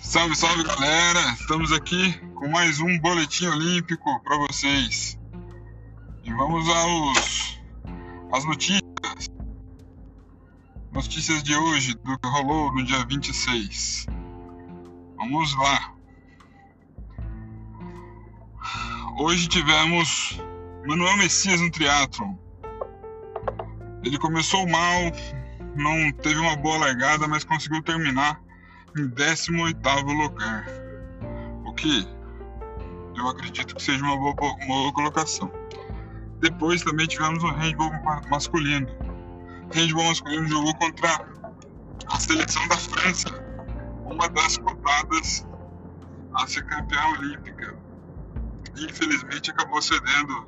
[0.00, 1.20] Salve, salve galera!
[1.32, 5.18] Estamos aqui com mais um boletim olímpico para vocês.
[6.24, 7.60] E vamos aos
[8.32, 8.82] às notícias.
[10.92, 14.06] Notícias de hoje do que rolou no dia 26.
[15.16, 15.92] Vamos lá.
[19.18, 20.40] Hoje tivemos
[20.86, 22.34] Manuel Messias no triatlon.
[24.02, 25.12] Ele começou mal,
[25.76, 28.40] não teve uma boa largada, mas conseguiu terminar
[28.96, 30.66] em 18º lugar.
[31.64, 32.08] O que
[33.16, 35.50] eu acredito que seja uma boa, uma boa colocação.
[36.40, 37.90] Depois também tivemos o handball
[38.30, 38.88] masculino.
[39.70, 41.26] O handball masculino jogou contra
[42.06, 43.28] a seleção da França,
[44.04, 45.46] uma das cotadas
[46.34, 47.76] a ser campeã olímpica.
[48.76, 50.46] Infelizmente acabou cedendo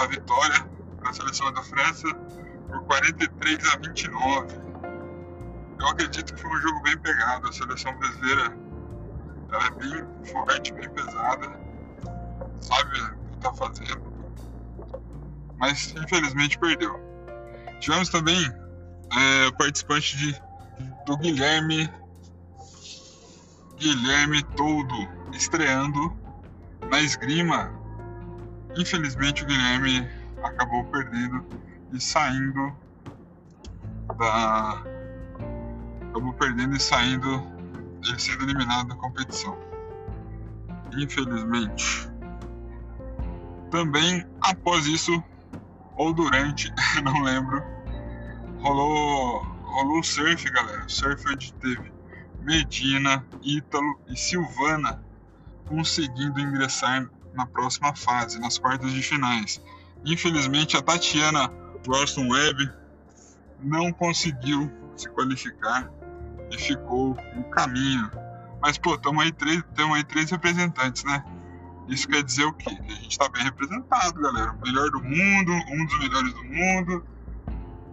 [0.00, 0.66] a vitória
[0.98, 2.14] para a seleção da França
[2.68, 4.65] por 43 a 29
[5.86, 7.48] eu acredito que foi um jogo bem pegado.
[7.48, 8.56] A seleção brasileira
[9.52, 11.60] ela é bem forte, bem pesada,
[12.60, 14.02] sabe o que está fazendo,
[15.56, 17.00] mas infelizmente perdeu.
[17.78, 18.52] Tivemos também
[19.16, 20.42] é, participante de,
[21.06, 21.88] do Guilherme
[23.78, 26.16] Guilherme Todo estreando
[26.90, 27.70] na esgrima.
[28.76, 30.10] Infelizmente o Guilherme
[30.42, 31.46] acabou perdendo
[31.92, 32.76] e saindo
[34.18, 34.95] da
[36.36, 37.46] perdendo e saindo,
[38.04, 39.56] ele sendo eliminado da competição.
[40.96, 42.10] Infelizmente.
[43.70, 45.22] Também após isso,
[45.96, 47.62] ou durante, não lembro,
[48.60, 50.84] rolou, rolou surf, galera.
[50.88, 51.92] Surf onde teve
[52.40, 55.02] Medina, Ítalo e Silvana
[55.66, 59.60] conseguindo ingressar na próxima fase, nas quartas de finais.
[60.04, 61.50] Infelizmente, a Tatiana
[61.86, 62.72] Ralston Webb
[63.60, 65.90] não conseguiu se qualificar
[66.50, 68.10] e ficou no caminho.
[68.60, 69.62] Mas, pô, estamos aí, três,
[69.94, 71.24] aí três representantes, né?
[71.88, 72.74] Isso quer dizer o quê?
[72.74, 74.52] Que a gente está bem representado, galera.
[74.52, 77.06] O melhor do mundo, um dos melhores do mundo.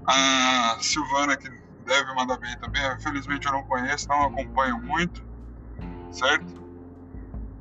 [0.07, 1.49] A Silvana, que
[1.85, 2.81] deve mandar bem também.
[2.97, 5.23] Infelizmente eu não conheço, não acompanho muito,
[6.11, 6.63] certo?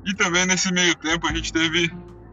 [0.05, 1.91] E também nesse meio tempo a gente teve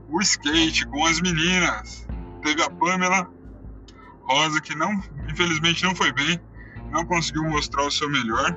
[0.08, 2.06] o skate com as meninas.
[2.42, 3.30] Teve a Pamela
[4.22, 4.92] Rosa, que não,
[5.28, 6.40] infelizmente não foi bem
[6.90, 8.56] não conseguiu mostrar o seu melhor.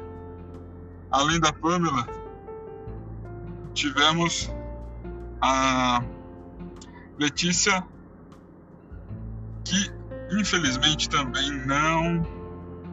[1.11, 2.07] Além da Pamela,
[3.73, 4.49] tivemos
[5.41, 6.03] a
[7.19, 7.85] Letícia,
[9.63, 9.91] que
[10.31, 12.25] infelizmente também não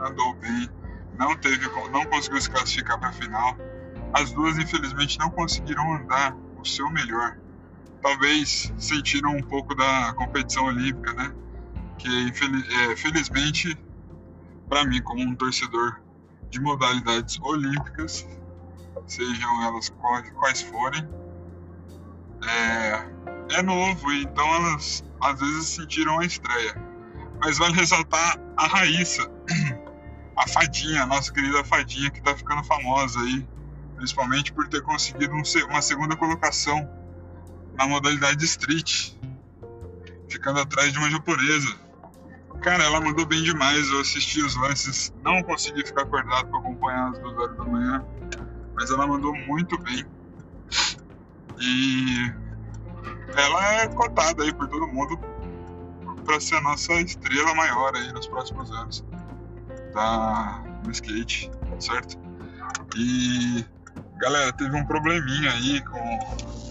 [0.01, 0.69] andou bem,
[1.19, 3.57] não teve, não conseguiu se classificar para a final.
[4.13, 7.39] As duas infelizmente não conseguiram andar o seu melhor.
[8.03, 11.33] Talvez sentiram um pouco da competição olímpica, né?
[11.99, 13.79] Que infeliz, é, felizmente
[14.71, 16.01] para mim, como um torcedor
[16.49, 18.27] de modalidades olímpicas,
[19.07, 19.93] sejam elas
[20.39, 21.07] quais, forem,
[22.47, 26.75] é, é novo, então elas às vezes sentiram a estreia.
[27.41, 29.29] Mas vale ressaltar a Raíssa,
[30.37, 33.47] a Fadinha, a nossa querida Fadinha, que está ficando famosa aí,
[33.97, 36.89] principalmente por ter conseguido um, uma segunda colocação
[37.75, 39.15] na modalidade street,
[40.29, 41.90] ficando atrás de uma japonesa.
[42.61, 43.89] Cara, ela mandou bem demais.
[43.91, 48.05] Eu assisti os lances, não consegui ficar acordado para acompanhar as duas horas da manhã,
[48.75, 50.05] mas ela mandou muito bem.
[51.59, 52.33] E
[53.37, 55.19] ela é cotada aí por todo mundo
[56.25, 59.05] para ser a nossa estrela maior aí nos próximos anos
[59.95, 62.19] da no skate, certo?
[62.97, 63.65] E
[64.19, 66.70] galera, teve um probleminha aí com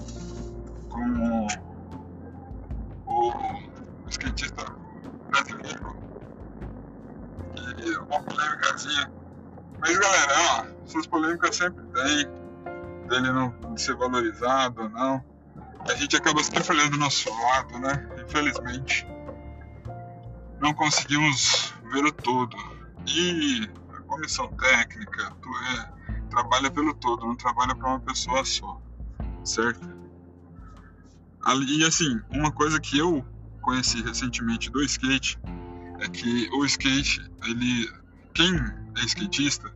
[8.09, 9.11] Uma polêmicazinha.
[9.79, 12.39] Mas galera, ó, essas polêmicas sempre tem.
[13.07, 15.23] Dele não ser valorizado ou não.
[15.89, 18.07] A gente acaba sempre olhando do nosso lado, né?
[18.23, 19.07] Infelizmente.
[20.59, 22.57] Não conseguimos ver o todo.
[23.07, 28.79] E a comissão técnica tu é, trabalha pelo todo, não trabalha para uma pessoa só.
[29.43, 29.87] Certo?
[31.67, 33.25] E assim, uma coisa que eu
[33.61, 35.39] conheci recentemente do skate
[36.01, 37.89] é que o skate, ele,
[38.33, 38.55] quem
[38.97, 39.73] é skatista,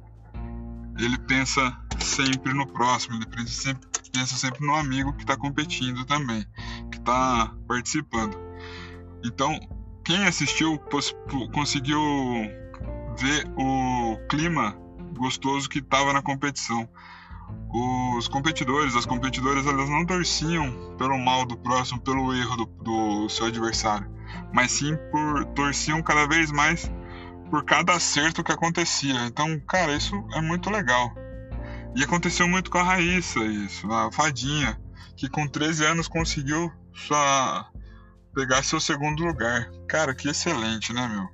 [0.98, 6.06] ele pensa sempre no próximo, ele pensa sempre, pensa sempre no amigo que está competindo
[6.06, 6.46] também,
[6.92, 8.38] que está participando.
[9.24, 9.60] Então,
[10.04, 10.80] quem assistiu
[11.54, 12.00] conseguiu
[13.18, 14.78] ver o clima
[15.18, 16.88] gostoso que estava na competição
[17.74, 23.30] os competidores, as competidoras, elas não torciam pelo mal do próximo, pelo erro do, do
[23.30, 24.08] seu adversário,
[24.54, 26.92] mas sim por torciam cada vez mais
[27.50, 29.26] por cada acerto que acontecia.
[29.28, 31.14] Então, cara, isso é muito legal.
[31.96, 34.80] E aconteceu muito com a Raíssa isso, a fadinha,
[35.16, 37.70] que com 13 anos conseguiu só
[38.34, 39.70] pegar seu segundo lugar.
[39.88, 41.30] Cara, que excelente, né, meu?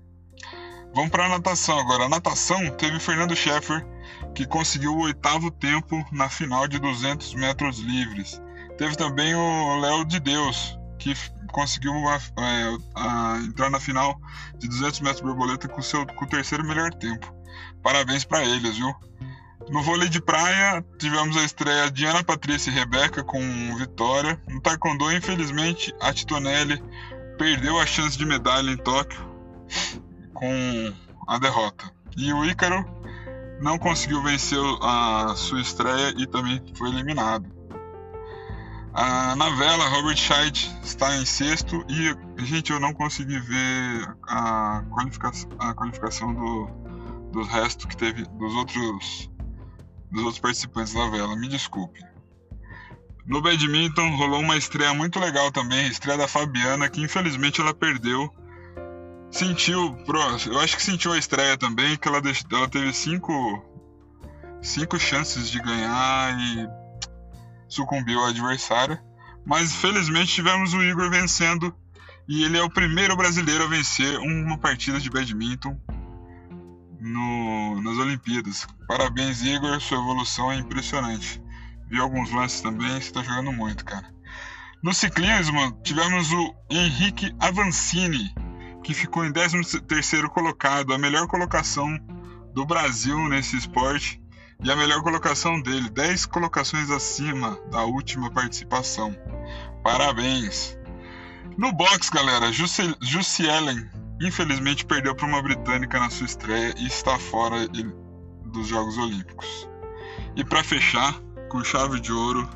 [0.94, 2.04] Vamos para a natação agora.
[2.04, 3.86] A natação teve Fernando Scheffer,
[4.36, 8.42] que conseguiu o oitavo tempo na final de 200 metros livres.
[8.78, 11.14] Teve também o Léo de Deus, que
[11.52, 14.20] conseguiu é, entrar na final
[14.58, 17.34] de 200 metros borboleta com, seu, com o terceiro melhor tempo.
[17.84, 18.94] Parabéns para eles, viu?
[19.70, 23.40] No vôlei de praia, tivemos a estreia de Ana Patrícia e Rebeca com
[23.78, 24.42] vitória.
[24.48, 26.84] No taekwondo, infelizmente, a Titonelli
[27.38, 29.20] perdeu a chance de medalha em Tóquio
[30.34, 30.94] com
[31.28, 31.92] a derrota.
[32.18, 32.84] E o Ícaro
[33.62, 37.59] não conseguiu vencer a sua estreia e também foi eliminado.
[38.94, 44.84] Ah, na vela, Robert Scheid está em sexto e, gente, eu não consegui ver a
[44.90, 46.68] qualificação, a qualificação do,
[47.32, 49.30] dos restos que teve dos outros
[50.12, 52.00] dos outros participantes da vela, me desculpe.
[53.28, 57.76] No badminton rolou uma estreia muito legal também, a estreia da Fabiana, que infelizmente ela
[57.76, 58.28] perdeu.
[59.30, 59.96] Sentiu,
[60.48, 62.20] eu acho que sentiu a estreia também, que ela,
[62.52, 63.64] ela teve cinco,
[64.64, 66.79] cinco chances de ganhar e
[67.70, 69.00] sucumbiu ao adversário.
[69.46, 71.74] Mas felizmente tivemos o Igor vencendo
[72.28, 75.80] e ele é o primeiro brasileiro a vencer uma partida de badminton
[77.00, 78.68] no, nas Olimpíadas.
[78.88, 81.42] Parabéns, Igor, sua evolução é impressionante.
[81.90, 84.06] Vi alguns lances também, você está jogando muito, cara.
[84.84, 88.34] No ciclismo, tivemos o Henrique Avancini,
[88.84, 91.88] que ficou em 13º colocado, a melhor colocação
[92.54, 94.22] do Brasil nesse esporte
[94.62, 99.16] e a melhor colocação dele, 10 colocações acima da última participação.
[99.84, 100.78] Parabéns!
[101.58, 103.90] No box, galera, Jussi Ellen
[104.22, 107.68] infelizmente perdeu para uma britânica na sua estreia e está fora
[108.46, 109.70] dos Jogos Olímpicos.
[110.36, 111.14] E para fechar,
[111.50, 112.48] com chave de ouro,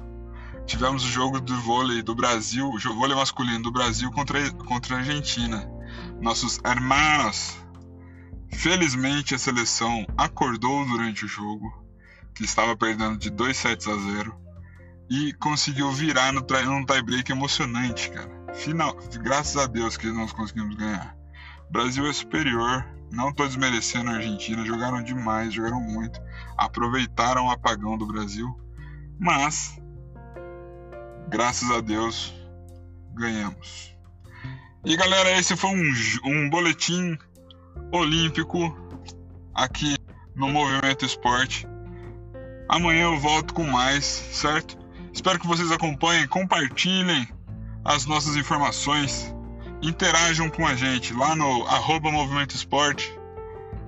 [0.65, 4.99] tivemos o jogo do vôlei do Brasil, o vôlei masculino do Brasil contra, contra a
[4.99, 5.69] Argentina.
[6.21, 7.57] Nossos hermanos.
[8.51, 11.82] Felizmente a seleção acordou durante o jogo,
[12.33, 14.35] que estava perdendo de 2 sets a 0
[15.09, 18.31] e conseguiu virar no num tie-break emocionante, cara.
[18.53, 21.15] Final, graças a Deus que nós conseguimos ganhar.
[21.69, 26.21] Brasil é superior, não estou desmerecendo a Argentina, jogaram demais, jogaram muito,
[26.57, 28.55] aproveitaram o apagão do Brasil,
[29.19, 29.79] mas
[31.29, 32.33] graças a Deus
[33.13, 33.95] ganhamos.
[34.85, 35.93] E galera, esse foi um,
[36.25, 37.17] um boletim
[37.91, 38.75] olímpico
[39.53, 39.95] aqui
[40.35, 41.67] no Movimento Esporte.
[42.73, 44.75] Amanhã eu volto com mais, certo?
[45.13, 47.27] Espero que vocês acompanhem, compartilhem
[47.85, 49.31] as nossas informações
[49.79, 53.15] interajam com a gente lá no arroba Movimento Esporte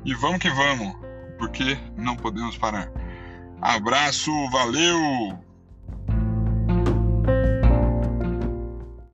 [0.03, 0.95] e vamos que vamos,
[1.39, 2.91] porque não podemos parar.
[3.59, 5.44] Abraço, valeu!